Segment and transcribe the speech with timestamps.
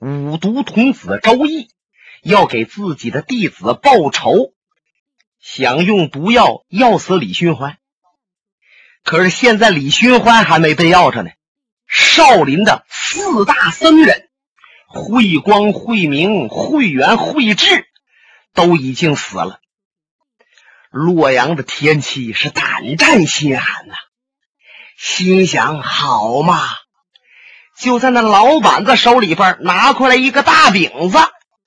[0.00, 1.68] 五毒童子周易
[2.22, 4.54] 要给自己的弟子报仇，
[5.38, 7.76] 想用毒药药死李寻欢。
[9.04, 11.30] 可是现在李寻欢还没被要着呢，
[11.86, 14.30] 少林的四大僧人
[14.86, 17.86] 慧光、慧明、慧远、慧智
[18.54, 19.60] 都已经死了。
[20.90, 23.94] 洛阳的天气是胆战心寒呐，
[24.96, 26.58] 心想：好嘛！
[27.80, 31.18] 就在那老板子手里边拿过来一个大饼子，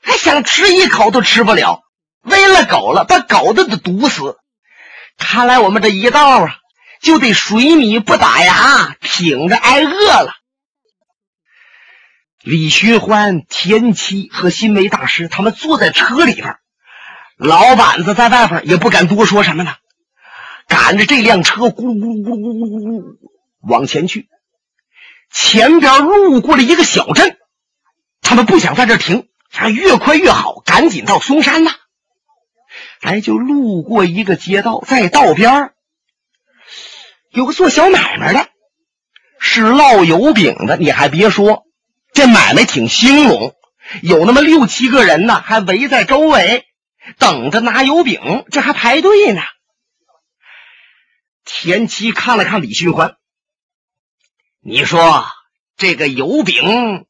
[0.02, 1.82] 还想吃一口都吃不了，
[2.22, 4.38] 喂了狗了，把狗都得毒死。
[5.18, 6.56] 看来我们这一道啊，
[7.02, 10.34] 就得水米不打牙，挺着挨饿了。
[12.44, 16.58] 李寻欢、田七和新梅大师他们坐在车里边，
[17.38, 19.74] 老板子在外边也不敢多说什么呢，
[20.68, 23.04] 赶着这辆车咕噜咕噜咕噜咕噜咕噜
[23.62, 24.28] 往前去。
[25.34, 27.38] 前边路过了一个小镇，
[28.22, 31.72] 他们不想在这停，想越快越好，赶紧到嵩山呐。
[33.02, 35.72] 哎，就路过一个街道，在道边
[37.32, 38.48] 有个做小买卖的，
[39.40, 40.78] 是烙油饼的。
[40.78, 41.64] 你还别说，
[42.14, 43.56] 这买卖挺兴隆，
[44.04, 46.66] 有那么六七个人呢，还围在周围
[47.18, 49.42] 等着拿油饼，这还排队呢。
[51.44, 53.18] 田七看了看李寻欢。
[54.66, 55.26] 你说
[55.76, 57.06] 这个油饼，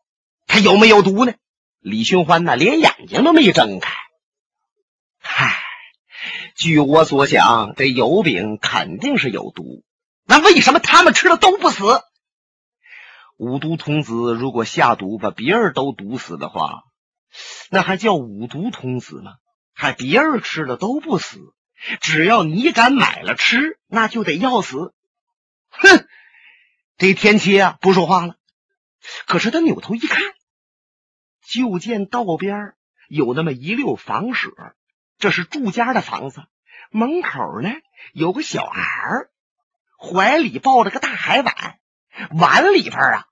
[0.47, 1.35] 它有没有毒呢？
[1.79, 3.93] 李寻欢呢，连眼睛都没睁开。
[5.19, 5.53] 嗨，
[6.55, 9.83] 据我所想，这油饼肯定是有毒。
[10.25, 12.01] 那为什么他们吃了都不死？
[13.37, 16.81] 五毒童子如果下毒把别人都毒死的话，
[17.69, 19.33] 那还叫五毒童子吗？
[19.75, 21.37] 还别人吃了都不死，
[22.01, 24.95] 只要你敢买了吃，那就得要死。
[25.69, 26.07] 哼！
[26.97, 28.35] 这天七啊，不说话了。
[29.25, 30.21] 可是他扭头一看，
[31.45, 32.73] 就见道边
[33.09, 34.51] 有那么一溜房舍，
[35.17, 36.43] 这是住家的房子。
[36.91, 37.69] 门口呢
[38.13, 38.83] 有个小孩
[39.97, 41.79] 怀里抱着个大海碗，
[42.37, 43.25] 碗里边啊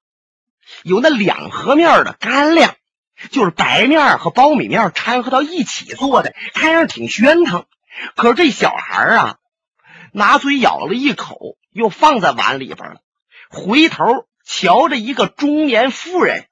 [0.84, 2.76] 有那两合面的干粮，
[3.30, 7.66] 就是白面和苞米面掺和到一起做的，看样挺喧腾。
[8.16, 9.38] 可是这小孩啊，
[10.12, 13.02] 拿嘴咬了一口，又放在碗里边了。
[13.52, 14.06] 回头
[14.46, 16.48] 瞧着一个中年妇人，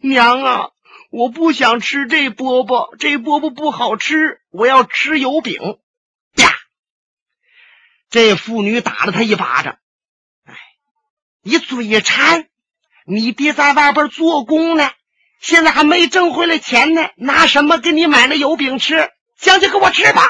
[0.00, 0.68] 娘啊，
[1.10, 5.78] 我不想吃这饽饽，这饽饽不好吃，我要吃油饼。
[6.36, 6.54] 啪！
[8.08, 9.76] 这妇女打了他一巴掌。
[10.44, 10.54] 哎，
[11.42, 12.46] 你嘴馋，
[13.04, 14.88] 你爹在外边做工呢，
[15.40, 19.10] 现在还没挣回来钱呢，拿什么给你买那油饼吃？
[19.36, 20.22] 将就给我吃吧。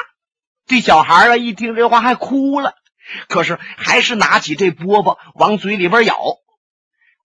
[0.65, 2.73] 这小孩啊，一听这话还哭了。
[3.27, 6.15] 可是还是拿起这饽饽往嘴里边咬，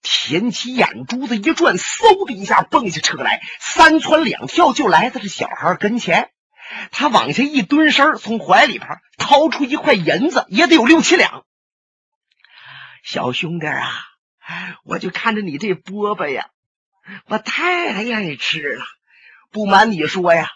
[0.03, 6.31] 田七眼珠子一转，嗖的一下蹦下车来，三窜两跳就来到这小孩跟前。
[6.91, 11.44] 他往下一蹲身，从怀里边掏出一块银子，也得有六七两。
[13.03, 13.91] 小兄弟啊，
[14.84, 16.49] 我就看着你这饽饽呀，
[17.26, 18.84] 我太愿意吃了。
[19.50, 20.50] 不瞒你说呀。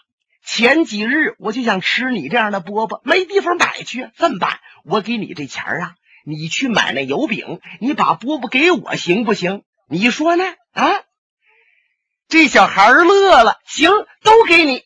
[0.45, 4.09] 前几日我就想吃你这样的饽饽，没地方买去。
[4.17, 4.59] 这么办？
[4.83, 5.95] 我给你这钱啊，
[6.25, 9.63] 你去买那油饼，你把饽饽给我行不行？
[9.87, 10.43] 你说呢？
[10.73, 11.01] 啊！
[12.27, 14.83] 这小孩乐了，行，都给你。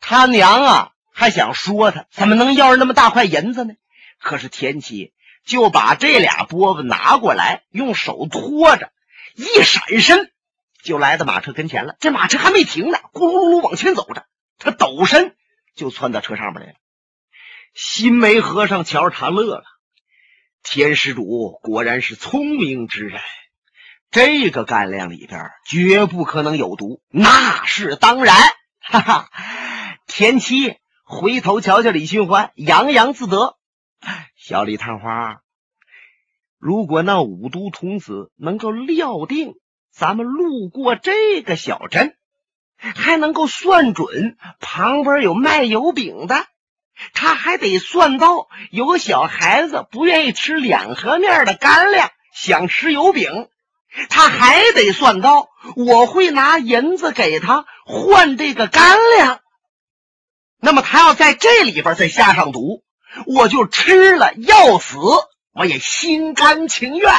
[0.00, 3.74] 他娘啊，还想说他怎么能要那么大块银子呢？
[4.18, 5.12] 可是田七
[5.44, 8.90] 就把这俩饽饽拿过来，用手托着，
[9.34, 10.30] 一闪身
[10.82, 11.96] 就来到马车跟前了。
[12.00, 14.24] 这马车还没停呢，咕噜噜往前走着。
[14.58, 15.34] 他抖身
[15.74, 16.74] 就窜到车上面来了。
[17.74, 19.64] 新梅和尚瞧着他乐了。
[20.62, 23.20] 天施主果然是聪明之人，
[24.10, 28.36] 这个干粮里边绝不可能有毒，那是当然。
[28.78, 29.30] 哈哈，
[30.06, 33.56] 田七回头瞧瞧李寻欢，洋洋自得。
[34.36, 35.40] 小李探花，
[36.58, 39.54] 如果那五毒童子能够料定
[39.90, 42.16] 咱们路过这个小镇。
[42.96, 46.46] 还能够算准旁边有卖油饼的，
[47.14, 53.48] 他还得算到有个小孩子不愿意吃两合面的干粮，想吃油饼，
[54.08, 59.40] 他还得算到我会拿银子给他换这个干粮。
[60.58, 62.82] 那么他要在这里边再下上毒，
[63.26, 64.98] 我就吃了要死，
[65.52, 67.12] 我也心甘情愿。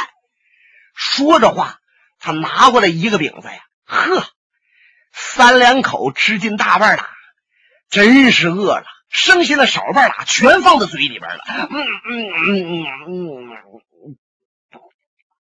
[0.94, 1.78] 说着话，
[2.18, 4.26] 他拿过来一个饼子呀，呵。
[5.16, 7.08] 三两口吃进大半拉，
[7.88, 11.44] 真是饿了，剩下的少半拉全放在嘴里边了。
[11.46, 13.48] 嗯嗯嗯嗯
[14.02, 14.16] 嗯，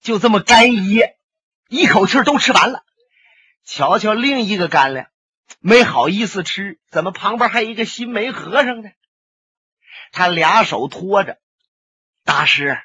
[0.02, 1.18] 就这么干噎，
[1.68, 2.84] 一口气都吃完了。
[3.64, 5.08] 瞧瞧另一个干粮，
[5.60, 8.92] 没好意思吃，怎么旁边还有一个新梅和尚呢？
[10.12, 11.40] 他俩手托着，
[12.24, 12.78] 大师，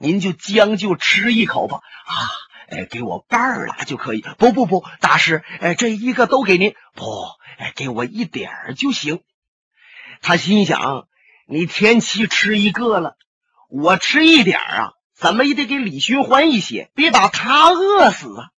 [0.00, 1.76] 您就将就吃一口吧。
[1.78, 2.12] 啊，
[2.70, 4.20] 哎，给我半儿了就可以。
[4.36, 6.74] 不不不，大师，哎，这一个都给您。
[6.94, 7.04] 不，
[7.58, 9.22] 哎，给我一点儿就行。
[10.20, 11.08] 他心想，
[11.46, 13.16] 你天七吃一个了，
[13.70, 18.50] 我吃一点儿啊，怎么也得给李寻欢一些，别把他饿死啊。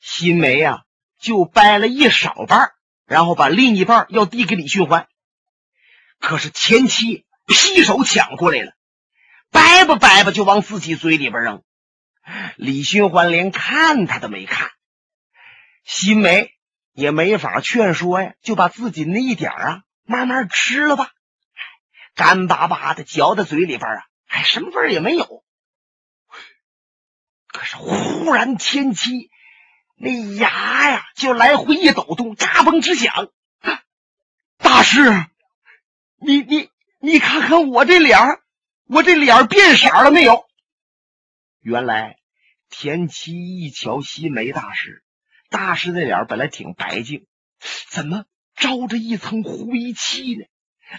[0.00, 0.84] 新梅呀，
[1.20, 2.72] 就掰了一少半，
[3.06, 5.06] 然后把另一半要递给李寻欢。
[6.18, 8.72] 可是前妻劈手抢过来了，
[9.50, 11.62] 掰吧掰吧就往自己嘴里边扔。
[12.56, 14.70] 李寻欢连看他都没看，
[15.84, 16.50] 新梅
[16.92, 21.10] 也没法劝说呀，就把自己那一点啊慢慢吃了吧，
[22.14, 25.44] 干巴巴的嚼在嘴里边啊，还什么味儿也没有。
[27.48, 29.30] 可是忽然前妻。
[29.96, 33.28] 那牙呀，就来回一抖动，嘎嘣直响。
[34.58, 35.24] 大师，
[36.18, 36.68] 你你
[36.98, 38.18] 你看看我这脸
[38.88, 40.44] 我这脸变色了没有？
[41.64, 42.18] 原来
[42.68, 45.02] 田七一瞧新梅大师，
[45.48, 47.26] 大师的脸本来挺白净，
[47.88, 50.44] 怎么招着一层灰气呢？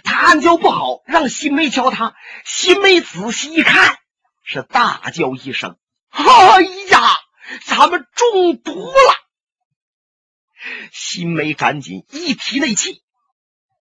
[0.04, 2.16] 他暗叫不好，让新梅瞧他。
[2.44, 4.00] 新梅仔细一看，
[4.44, 5.78] 是大叫一声
[6.10, 6.24] ：“哎
[6.90, 7.00] 呀！”
[7.64, 9.16] 咱们中毒了！
[10.92, 13.04] 新梅赶紧一提内气，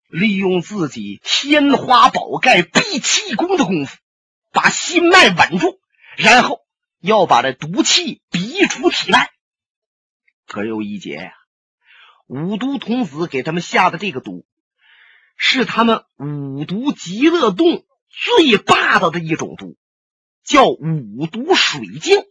[0.08, 3.96] 利用自己天花宝盖闭气功的功夫，
[4.52, 5.80] 把心脉稳住，
[6.18, 6.63] 然后
[7.04, 9.30] 要把这毒气逼出体外。
[10.48, 11.34] 可有一劫呀，
[12.28, 14.46] 五毒童子给他们下的这个毒，
[15.36, 19.76] 是他们五毒极乐洞最霸道的一种毒，
[20.46, 22.24] 叫五毒水镜。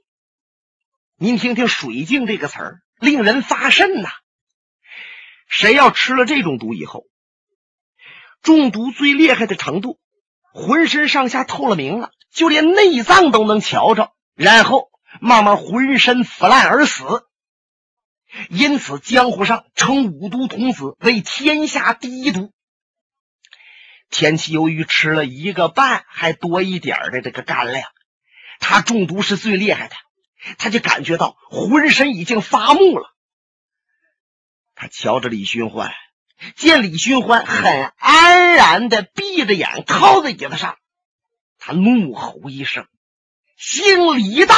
[1.17, 4.09] 您听听“水镜”这个词儿，令人发瘆呐。
[5.49, 7.05] 谁要吃了这种毒以后，
[8.41, 10.01] 中毒最厉害的程度，
[10.55, 14.91] 浑身上下透了明了，就连内脏都能瞧着，然后
[15.21, 17.05] 慢慢浑身腐烂而死。
[18.49, 22.53] 因此，江湖上称五毒童子为天下第一毒。
[24.09, 27.91] 田七由于吃了一个半还多一点的这个干粮，
[28.59, 29.95] 他中毒是最厉害的。
[30.59, 33.15] 他就感觉到浑身已经发木了。
[34.75, 35.93] 他瞧着李寻欢，
[36.57, 40.79] 见李寻欢很安然的闭着眼靠在椅子上，
[41.59, 42.89] 他怒吼一声
[43.65, 44.55] ：“姓李的，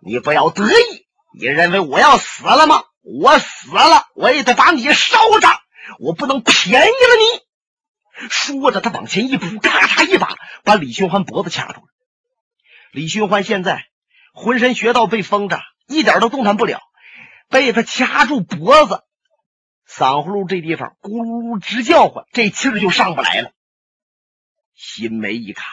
[0.00, 1.06] 你不要得意！
[1.38, 2.82] 你认为我要死了吗？
[3.02, 5.48] 我死了，我也得把你烧着！
[6.00, 11.86] 我不能便宜了你！”说着，他往前一扑，咔嚓一把把李寻欢脖子掐住了。
[12.90, 13.84] 李寻欢现在。
[14.34, 16.80] 浑身穴道被封着，一点都动弹不了，
[17.48, 19.02] 被他掐住脖子，
[19.88, 23.50] 嗓呼噜这地方咕噜噜直叫唤，这气儿就上不来了。
[24.76, 25.64] 心梅一看，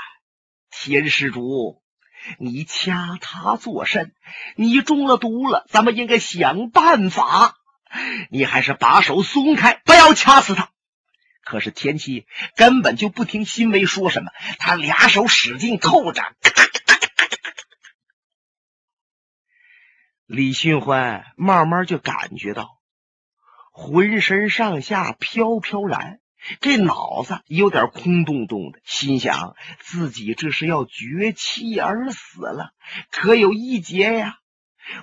[0.71, 1.83] 天施主，
[2.39, 4.13] 你掐他作甚？
[4.55, 7.57] 你中了毒了，咱们应该想办法。
[8.29, 10.69] 你还是把手松开，不要掐死他。
[11.43, 12.25] 可是田七
[12.55, 16.21] 根本就不听新梅说什么，他俩手使劲扣着。
[16.21, 17.05] 咔咔咔咔
[20.25, 22.79] 李寻欢慢慢就感觉到
[23.71, 26.19] 浑身上下飘飘然，
[26.61, 32.71] 这脑子有点空洞洞的，心想自己这是要绝气而死了。
[33.11, 34.37] 可有一劫呀，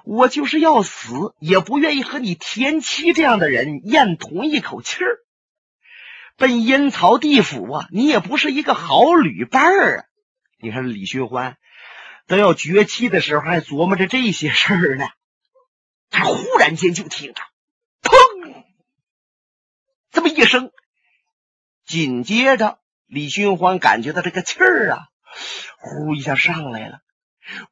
[0.04, 5.18] 我就是要死，也不愿意和你田七这样的人咽同一口气儿。
[6.36, 10.04] 奔阴曹地府啊，你也不是一个好旅伴儿啊！
[10.58, 11.56] 你看李寻欢。
[12.28, 15.08] 都要绝气的时候，还琢磨着这些事儿呢。
[16.08, 17.42] 他忽然间就听着，
[18.00, 18.64] 砰！
[20.12, 20.70] 这么一声，
[21.92, 25.08] 紧接着李寻欢感觉到这个气儿啊，
[25.78, 27.02] 呼一下上来了，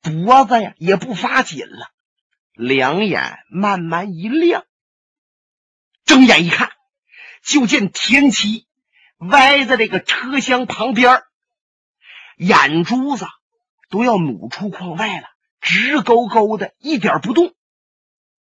[0.03, 1.89] 脖子呀也不发紧了，
[2.53, 4.67] 两眼慢慢一亮，
[6.05, 6.71] 睁眼一看，
[7.43, 8.67] 就见田七
[9.17, 11.23] 歪在这个车厢旁边，
[12.37, 13.27] 眼珠子。
[13.89, 15.27] 都要努出眶外了，
[15.61, 17.55] 直勾勾的，一点不动，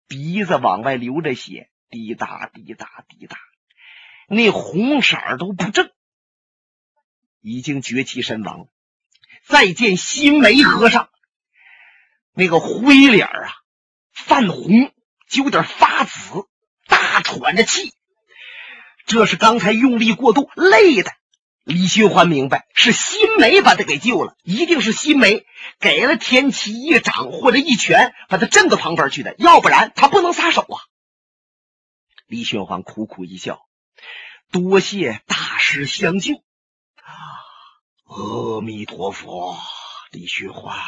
[0.09, 3.37] 鼻子往外流着血，滴答滴答滴答，
[4.29, 5.91] 那红色都不正，
[7.41, 8.69] 已经绝气身亡。
[9.45, 11.09] 再见新梅和尚，
[12.33, 13.53] 那个灰脸啊，
[14.13, 14.93] 泛红，
[15.29, 16.47] 就有点发紫，
[16.89, 17.95] 大喘着气，
[19.07, 21.13] 这是刚才用力过度，累的，
[21.63, 25.47] 李寻欢明白是新梅把他给救了，一定是新梅
[25.79, 30.83] 给了天齐一掌或者一拳，把他震到旁边去的，要不然他不能撒手啊。
[32.27, 33.66] 李寻欢苦苦一笑，
[34.51, 36.43] 多谢大师相救。
[38.05, 39.57] 阿弥陀佛，
[40.11, 40.79] 李寻欢，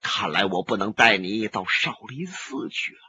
[0.00, 3.00] 看来我不能带你到少林寺去了，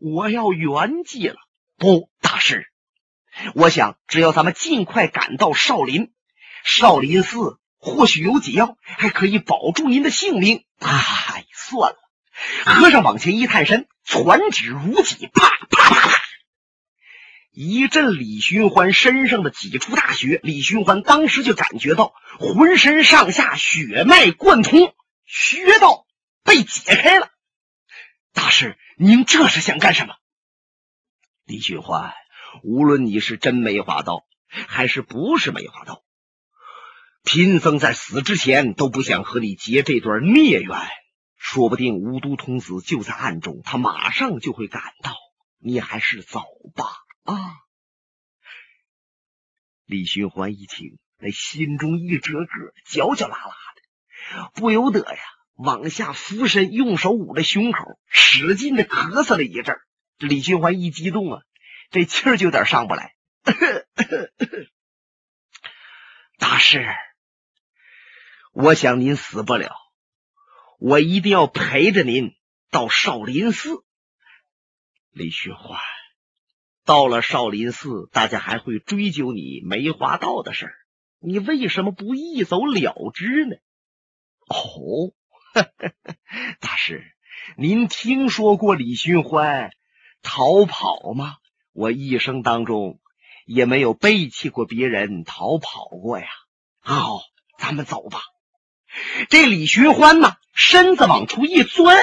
[0.00, 1.36] 我要圆寂了。
[1.78, 2.66] 不，大师。
[3.54, 6.12] 我想，只要咱们尽快赶到少林，
[6.64, 10.66] 少林寺或许有解药，还可以保住您的性命。
[10.80, 11.96] 哎，算了。
[12.64, 16.19] 和尚往前一探身，传指如戟，啪啪啪啪，
[17.50, 20.40] 一阵李寻欢身上的几处大穴。
[20.42, 26.06] 李寻欢当时就感觉到浑身上下血脉贯通，穴道
[26.44, 27.30] 被解开了。
[28.32, 30.14] 大师，您这是想干什么？
[31.44, 32.14] 李寻欢。
[32.62, 36.02] 无论你是真梅花刀，还是不是梅花刀，
[37.24, 40.76] 贫僧在死之前都不想和你结这段孽缘。
[41.36, 45.14] 说不定五都童子就在暗中，他马上就会赶到，
[45.58, 46.40] 你还是走
[46.74, 46.86] 吧。
[47.24, 47.34] 啊！
[49.84, 52.46] 李寻欢一听，那心中一折个，
[52.84, 55.20] 焦焦拉拉的，不由得呀，
[55.54, 59.78] 往下俯身，用手捂着胸口，使劲的咳嗽了一阵。
[60.18, 61.42] 李寻欢一激动啊！
[61.90, 63.16] 这气儿就有点上不来，
[66.38, 66.86] 大师，
[68.52, 69.74] 我想您死不了，
[70.78, 72.36] 我一定要陪着您
[72.70, 73.84] 到少林寺。
[75.10, 75.80] 李寻欢，
[76.90, 80.74] 到了少林寺，大家还会追究你梅花道的事儿，
[81.20, 83.54] 你为什么不一走了之呢？
[84.48, 85.14] 哦，
[86.58, 87.04] 大师，
[87.56, 89.70] 您听说过李寻欢
[90.20, 91.36] 逃跑吗？
[91.72, 92.98] 我一生当中
[93.46, 96.26] 也没有背弃过别人，逃跑过呀。
[96.80, 97.20] 好，
[97.56, 98.18] 咱们走吧。
[99.28, 101.96] 这李寻欢呢，身子往出一钻，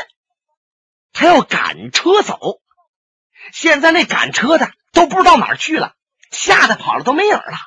[1.11, 2.61] 他要赶车走。
[3.51, 5.95] 现在那赶车的都不知道哪儿去了，
[6.31, 7.57] 吓得跑了都没影了。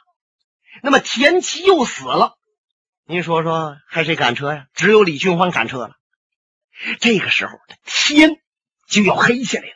[0.83, 2.39] 那么田七又死了，
[3.05, 4.67] 您说说还谁赶车呀？
[4.75, 5.95] 只有李寻欢赶车了。
[7.01, 7.53] 这个时候，
[7.85, 8.41] 天
[8.89, 9.75] 就要黑下来了。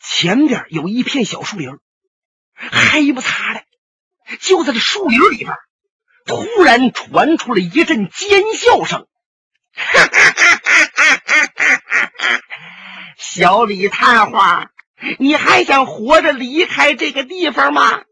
[0.00, 1.78] 前边有一片小树林，
[2.54, 3.64] 黑不擦的。
[4.40, 5.54] 就在这树林里边，
[6.24, 9.06] 突然传出了一阵尖笑声
[9.76, 12.40] ：“哈哈哈哈哈
[13.18, 14.70] 小李探花，
[15.18, 18.04] 你还想活着离开这个地方吗？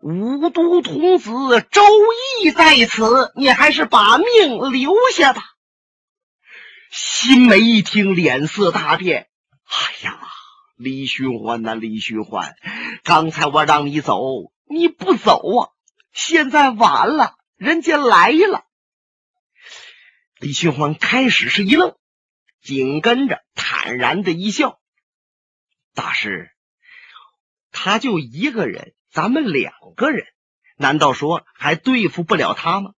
[0.00, 1.30] 五都童子
[1.70, 1.82] 周
[2.42, 5.42] 易在此，你还是把命留下吧。”
[6.92, 9.28] 新梅一听，脸色大变
[9.66, 10.20] ：“哎呀！”
[10.76, 12.54] 李寻欢呐，李寻欢，
[13.04, 14.20] 刚才我让你走，
[14.68, 15.70] 你不走啊！
[16.12, 18.64] 现在晚了，人家来了。
[20.38, 21.96] 李寻欢开始是一愣，
[22.60, 24.78] 紧跟着坦然的一笑
[25.94, 26.50] ：“大师，
[27.72, 30.26] 他就一个人，咱们两个人，
[30.76, 32.90] 难道说还对付不了他吗？”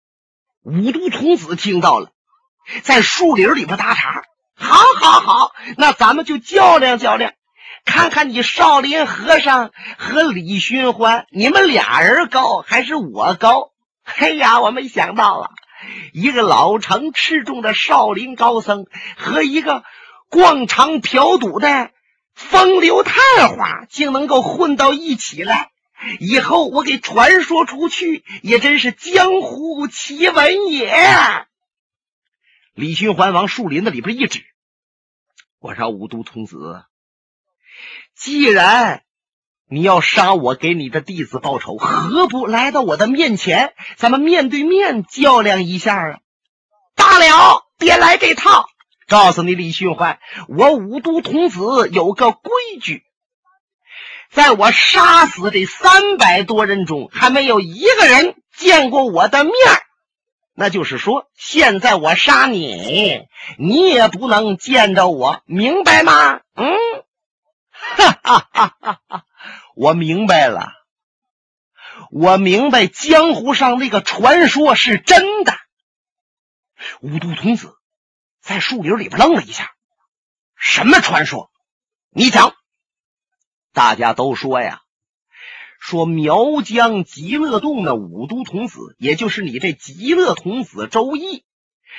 [0.63, 2.11] 五毒童子听到了，
[2.81, 4.23] 在树林里边搭茬
[4.55, 7.33] ：“好，好，好，那咱们就较量较量。”
[7.85, 13.73] 看看你少林和尚和李寻欢，你们俩人高还是我高？
[14.03, 15.49] 哎呀，我没想到啊，
[16.11, 18.87] 一个老成持重的少林高僧
[19.17, 19.83] 和一个
[20.29, 21.91] 逛场嫖赌的
[22.35, 23.15] 风流探
[23.55, 25.71] 花，竟能够混到一起来。
[26.19, 30.93] 以后我给传说出去，也真是江湖奇闻也。
[32.73, 34.43] 李寻欢往树林子里边一指，
[35.59, 36.83] 我说五都童子。
[38.13, 39.03] 既然
[39.67, 46.19] 你要杀我给你的弟子报仇，何不来到我的面前，咱们面对面较量一下啊？
[46.95, 48.67] 大了，别来这套！
[49.07, 53.03] 告诉你，李寻欢，我五都童子有个规矩，
[54.31, 59.53] 在我杀死这三百多人中，还没有一个人见过我的面
[60.55, 66.39] 那就是说，现在我杀你，你也不能见着我，明白吗？
[66.55, 66.75] 嗯。
[67.97, 68.75] 哈哈哈！
[68.79, 69.23] 哈哈，
[69.75, 70.71] 我明白了，
[72.09, 75.53] 我明白江湖上那个传说是真的。
[77.01, 77.75] 五都童子
[78.45, 79.71] 在树林里边愣了一下，
[80.55, 81.49] 什么传说？
[82.11, 82.53] 你讲。
[83.73, 84.81] 大家都说呀，
[85.79, 91.43] 说苗疆极乐洞的五都童子，也就是你这极乐童子周易，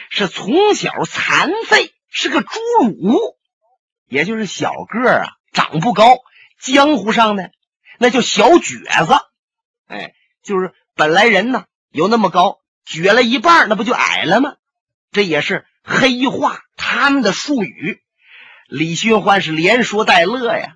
[0.08, 3.18] 是从小残废，是个侏儒，
[4.06, 5.26] 也就是小个啊。
[5.52, 6.18] 长不高，
[6.60, 7.48] 江湖上呢，
[7.98, 9.14] 那叫小蹶子。
[9.88, 14.54] 哎，就是本来人呢有那么高，撅了一半，那不就矮了吗？
[15.10, 18.00] 这也是黑话，他们的术语。
[18.69, 20.75] 李寻欢是连说带乐呀。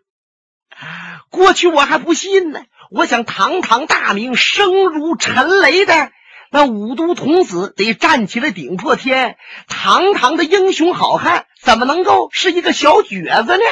[1.31, 6.13] 过去我还不信呢，我想堂堂大名、声如陈雷的
[6.53, 9.37] 那五都童子得站起来顶破天，
[9.67, 13.63] 堂堂的英雄好汉怎么能够是一个小蹶子呢？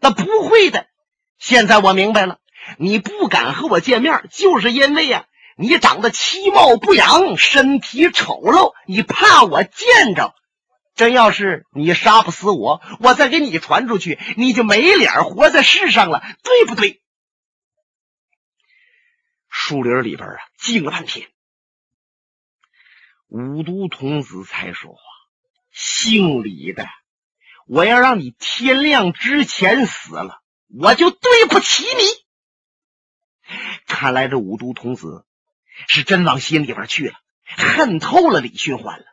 [0.00, 0.86] 那不会的。
[1.38, 2.38] 现在我明白了，
[2.78, 5.24] 你不敢和我见面，就是因为呀，
[5.56, 10.32] 你长得其貌不扬，身体丑陋，你怕我见着。
[10.96, 17.02] 真要是你杀不死我，我再给你传出去，你就没脸活在世上了，对不对？
[19.48, 21.28] 树林里边啊，静了半天。
[23.28, 25.00] 五都童子才说话
[25.70, 26.86] ：“姓李的，
[27.66, 33.52] 我要让你天亮之前死了，我就对不起你。”
[33.86, 35.26] 看来这五都童子
[35.88, 39.06] 是真往心里边去了，恨透了李寻欢了。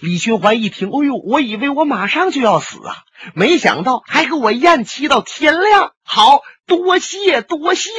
[0.00, 5.92] 李寻欢一听，哎呦，我以为我马上就要死啊，没想到还给我咽气到天亮。
[6.04, 7.90] 好多谢多谢。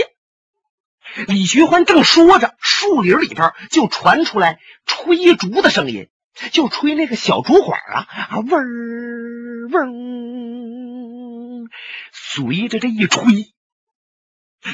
[1.27, 6.10] 李寻欢正说着，树林里边就传出来吹竹的声音，
[6.51, 11.70] 就吹那个小竹管啊啊，嗡嗡。
[12.12, 13.24] 随着这一吹，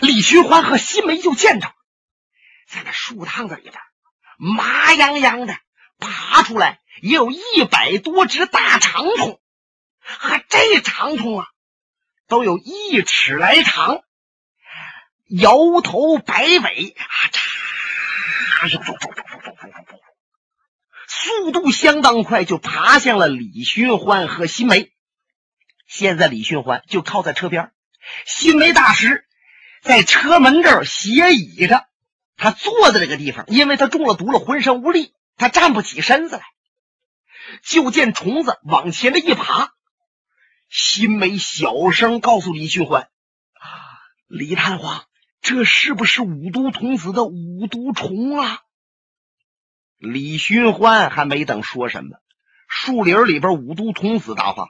[0.02, 1.72] 李寻欢和西梅就见着，
[2.68, 3.74] 在那树趟子里边，
[4.38, 5.56] 麻痒痒的
[6.00, 6.80] 爬出来。
[7.04, 9.42] 也有一百多只大长虫，
[10.00, 11.48] 和这长虫啊，
[12.30, 14.04] 都有一尺来长，
[15.28, 17.06] 摇头摆尾啊，
[21.10, 24.94] 速度相当快，就爬向了李寻欢和新梅。
[25.86, 27.74] 现在李寻欢就靠在车边，
[28.26, 29.26] 新梅大师
[29.82, 31.86] 在车门这儿斜倚着，
[32.38, 36.44] 他坐在这个地方，因为他中了毒了，浑身无力，他站不起身子来。
[37.64, 39.74] 就见虫子往前的一爬，
[40.70, 43.10] 新梅小声告诉李寻欢
[44.28, 45.06] ：“李探花，
[45.42, 48.62] 这是不是五毒童子的五毒虫啊？”
[50.00, 52.18] 李寻欢还没等说什么，
[52.68, 54.70] 树林里边五毒童子答话：“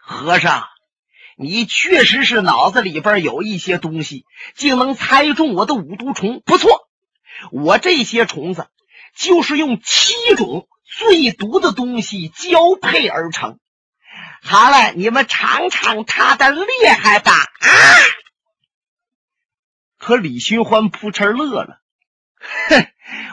[0.00, 0.64] 和尚，
[1.36, 6.88] 你确实是脑子里边有一些东西，竟能猜中我的五毒虫，不错。
[7.52, 8.68] 我这些虫子
[9.14, 13.58] 就是用七种。”最毒的东西交配而成。
[14.42, 16.66] 好了，你们尝尝它的厉
[16.98, 17.32] 害吧！
[17.32, 17.68] 啊！
[19.98, 21.80] 可李寻欢扑哧乐了，
[22.68, 22.86] 哼，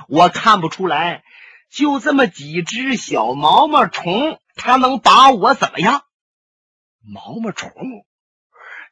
[0.09, 1.23] 我看不出来，
[1.69, 6.03] 就这么几只小毛毛虫，它能把我怎么样？
[7.01, 7.71] 毛毛虫，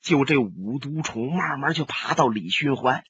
[0.02, 3.04] 就这五毒虫，慢慢就爬到李寻欢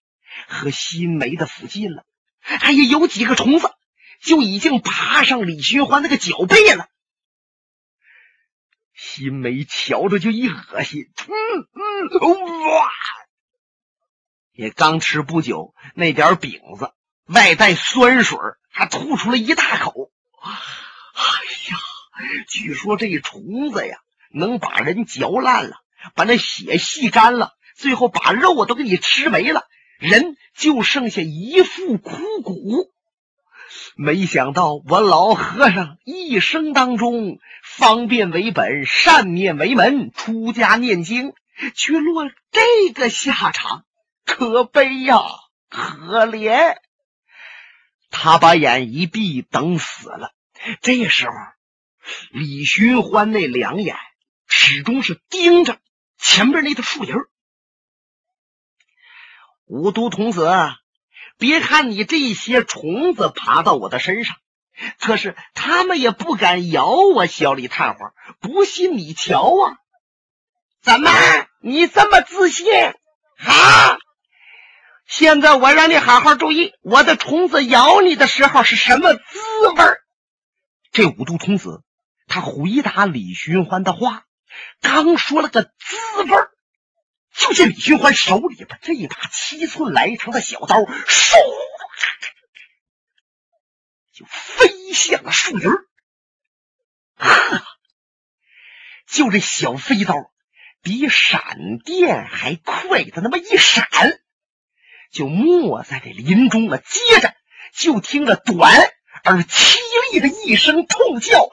[0.48, 2.04] 和新梅的附近了。
[2.42, 3.70] 哎呀，有几个虫子。
[4.24, 6.88] 就已经爬上李寻欢那个脚背了。
[8.94, 11.34] 新梅瞧着就一恶心，嗯
[12.22, 12.90] 嗯，哇！
[14.52, 16.94] 也刚吃不久，那点饼子
[17.26, 18.38] 外带酸水，
[18.70, 20.12] 还吐出了一大口。
[20.40, 20.52] 哎
[21.72, 21.80] 呀，
[22.48, 23.98] 据说这虫子呀，
[24.30, 25.78] 能把人嚼烂了，
[26.14, 29.64] 把那血吸干了，最后把肉都给你吃没了，
[29.98, 32.94] 人就剩下一副枯骨。
[33.96, 41.34] 没想到我老和尚一生当中方便为本，善念为门，出家念经，
[41.76, 43.86] 却落这个下场，
[44.26, 45.22] 可悲呀，
[45.70, 46.78] 可怜！
[48.10, 50.32] 他把眼一闭，等死了。
[50.82, 51.34] 这时候，
[52.32, 53.96] 李寻欢那两眼
[54.48, 55.80] 始终是盯着
[56.18, 57.16] 前边那个树林。
[59.66, 60.50] 五都童子。
[61.42, 64.36] 别看你这些虫子爬到我的身上，
[65.00, 67.26] 可是他们也不敢咬我。
[67.26, 69.78] 小李探花，不信你瞧啊！
[70.84, 71.10] 怎么
[71.60, 73.98] 你这么自信啊？
[75.08, 79.84] 现在我让你好好注意，我的虫子咬你的时候是什么滋味
[80.92, 81.82] 这五毒童子
[82.28, 84.26] 他回答李寻欢的话，
[84.80, 85.72] 刚说了个滋
[86.24, 86.38] 味
[87.34, 91.38] 就见李寻欢手里边这一把七寸来长的小刀，嗖，
[94.14, 95.70] 就飞向了树林
[97.16, 97.64] 呵
[99.08, 100.16] 就这小飞刀，
[100.82, 103.88] 比闪电还快的那么一闪，
[105.12, 106.78] 就没在这林中了。
[106.78, 107.36] 接着
[107.74, 109.78] 就听着短而凄
[110.12, 111.50] 厉的一声痛叫。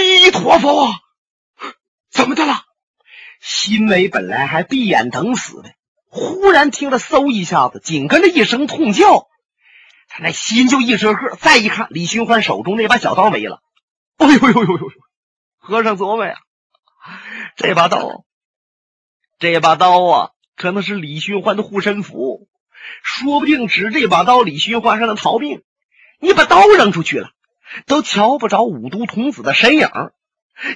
[0.00, 0.88] 弥陀佛，
[2.10, 2.64] 怎么的了？
[3.40, 5.70] 新梅本来还闭眼等死的，
[6.08, 9.28] 忽然听了嗖一下子，紧跟着一声痛叫，
[10.08, 11.36] 他那心就一折个。
[11.36, 13.60] 再一看，李寻欢手中那把小刀没了。
[14.16, 14.90] 哎呦呦呦呦呦！
[15.58, 16.34] 和尚琢磨呀，
[17.56, 18.24] 这把刀，
[19.38, 22.48] 这把刀啊，可能是李寻欢的护身符，
[23.02, 25.62] 说不定指这把刀，李寻欢让他逃命。
[26.20, 27.30] 你把刀扔出去了，
[27.86, 29.88] 都瞧不着五毒童子的身影。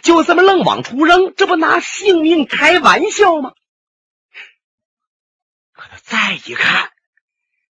[0.03, 3.53] 就这么愣往出扔，这不拿性命开玩笑吗？
[5.73, 6.91] 可他再一看，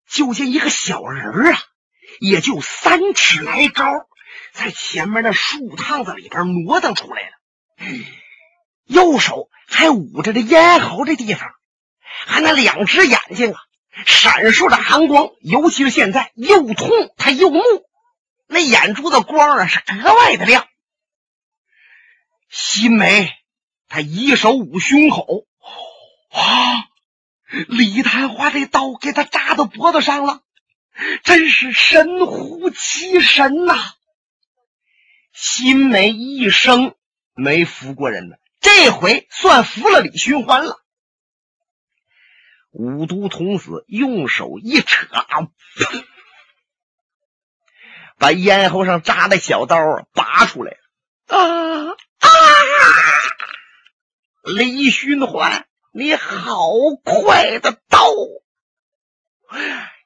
[0.06, 1.58] 就见一个小人儿啊，
[2.20, 3.84] 也就三尺来高，
[4.52, 7.30] 在前面那树趟子里边挪腾出来了，
[8.84, 11.48] 右手还捂着这咽喉这地方，
[12.26, 13.60] 还那两只眼睛啊，
[14.04, 17.62] 闪烁着寒光，尤其是现在又痛他又怒，
[18.52, 20.68] 那眼珠子光啊是格外的亮。
[22.50, 23.30] 新梅，
[23.88, 25.46] 他一手捂胸口，
[26.30, 26.84] 啊！
[27.68, 30.42] 李探花这刀给他扎到脖子上了，
[31.22, 33.94] 真是神乎其神呐！
[35.32, 36.94] 新梅一生
[37.34, 40.78] 没服过人呢，这回算服了李寻欢了。
[42.70, 45.06] 五毒童子用手一扯，
[48.22, 49.76] 把咽喉上扎的小刀
[50.12, 51.88] 拔出来了啊！
[51.88, 52.28] 啊！
[54.44, 56.70] 李寻欢，你好
[57.02, 57.98] 快的刀！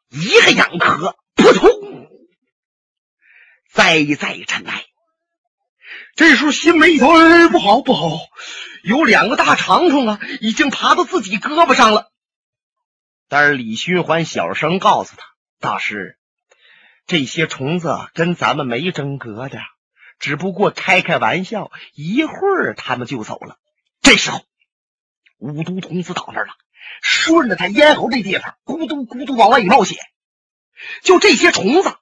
[0.08, 1.68] 一个仰壳，扑通！
[3.70, 4.86] 再再尘埃。
[6.14, 8.16] 这时候，心梅一头，哎，不好，不好！
[8.82, 12.10] 有两个大长虫啊，已经爬到自己胳膊上了。
[13.28, 15.22] 但是李寻欢小声告诉他
[15.60, 16.18] ：“大师，
[17.06, 19.58] 这些虫子跟咱们没争格的。”
[20.18, 23.58] 只不过开开玩笑，一会儿他们就走了。
[24.00, 24.42] 这时候，
[25.36, 26.54] 五毒童子倒那儿了，
[27.02, 29.96] 顺着他咽喉这地方，咕嘟咕嘟往外一冒血。
[31.02, 31.94] 就这些虫子，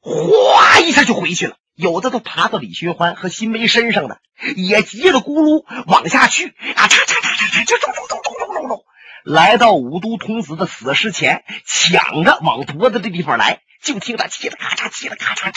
[0.00, 1.56] 哗一下就回去了。
[1.74, 4.20] 有的都爬到李寻欢和新梅身上的，
[4.56, 6.88] 也急了咕噜往下去啊！
[6.88, 8.84] 嚓嚓嚓嚓嚓，就咚咚咚咚咚咚咚，
[9.24, 13.62] 来到五都童子的死尸前，抢着往脖子这地方来。
[13.80, 15.52] 就听他嘁哩咔嚓，嘁哩咔嚓，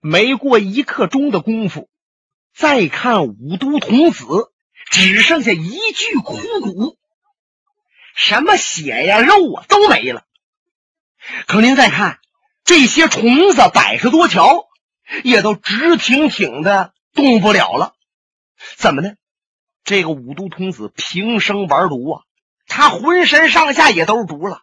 [0.00, 1.88] 没过一刻钟的功夫，
[2.54, 4.24] 再看五都童子，
[4.90, 6.98] 只剩下一具枯骨，
[8.14, 10.24] 什么血呀、肉啊都没了。
[11.46, 12.18] 可您再看
[12.64, 14.66] 这些虫子，百十多条，
[15.22, 17.94] 也都直挺挺的动不了了。
[18.76, 19.14] 怎么呢？
[19.84, 22.22] 这个五毒童子平生玩毒啊，
[22.66, 24.62] 他浑身上下也都是毒了，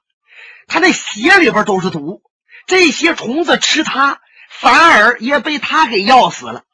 [0.68, 2.22] 他那血里边都是毒。
[2.68, 4.20] 这些虫子吃他。
[4.54, 6.66] 反而也被他给要死了。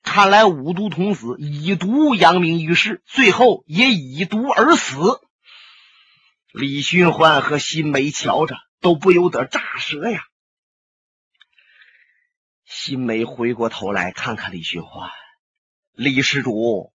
[0.00, 5.20] 看来五毒童子以毒扬名于世，最后也以毒而死。
[6.52, 10.22] 李寻欢和新梅瞧着都不由得咋舌呀。
[12.64, 15.10] 新梅回过头来看看李寻欢，
[15.92, 16.92] 李施主，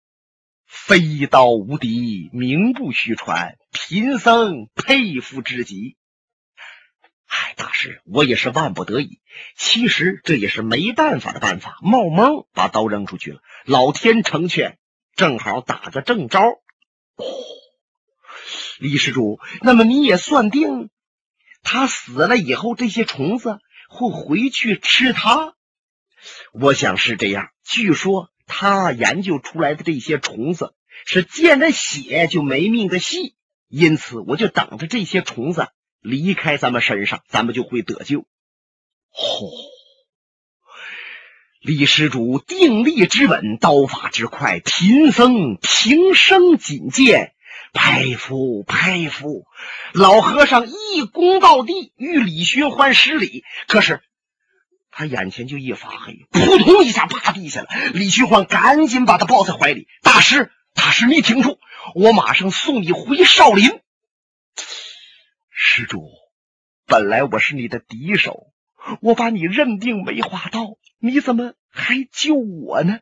[0.75, 5.95] 飞刀无敌，名不虚传，贫僧佩服之极。
[7.25, 9.21] 嗨，大师，我也是万不得已。
[9.55, 11.77] 其实这也是没办法的办法。
[11.81, 14.77] 冒蒙把刀扔出去了，老天成全，
[15.15, 16.41] 正好打个正招。
[16.41, 17.25] 哦，
[18.77, 20.89] 李施主，那么你也算定
[21.63, 25.55] 他死了以后，这些虫子会回去吃他？
[26.51, 27.49] 我想是这样。
[27.63, 30.73] 据说他研究出来的这些虫子
[31.05, 33.35] 是见着血就没命的细，
[33.67, 35.67] 因此我就等着这些虫子。
[36.01, 38.27] 离开咱们身上，咱们就会得救。
[39.09, 39.49] 吼！
[41.61, 47.33] 李施主定力之稳，刀法之快，贫僧平生仅见，
[47.73, 49.47] 佩服佩服！
[49.93, 53.43] 老和尚一躬到地，与李寻欢施礼。
[53.67, 54.03] 可是
[54.97, 57.67] 他眼前就一发黑，扑通一下趴地下了。
[57.93, 61.59] 李寻欢赶紧把他抱在怀里：“大师，大师，你挺住，
[61.95, 63.81] 我马上送你回少林。”
[65.51, 66.09] 施主，
[66.85, 68.53] 本来我是你的敌手，
[69.01, 72.99] 我把你认定梅花道，你怎么还救我呢？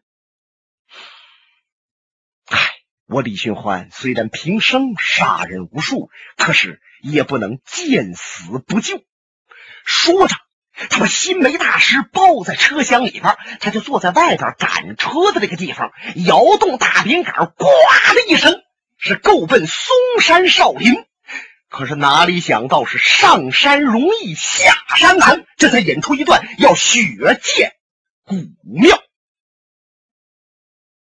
[2.48, 2.58] 唉，
[3.06, 9.04] 我李寻欢虽然平生杀人无数，可是也不能见死不救。
[9.86, 10.36] 说着，
[10.90, 15.92] 他把新梅大师抱在车厢里边，他就坐在外边赶车的这个地方，
[16.26, 18.62] 摇动大扁杆，呱的一声，
[18.98, 20.94] 是够奔嵩山少林。
[21.70, 27.00] 可是哪里想到是上山容易下山难，这才引出一段要血
[27.42, 27.72] 溅
[28.26, 29.02] 古庙。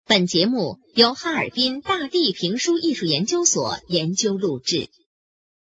[0.05, 4.89] 本节目由哈尔滨大地评书艺术研究所研究录制。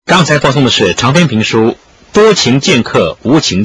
[0.04, 1.58] 刚才播送的是长篇评书
[2.12, 3.64] 《多情剑客无情